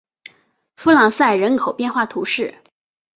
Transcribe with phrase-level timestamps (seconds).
[0.77, 2.63] 弗朗赛人口变化图示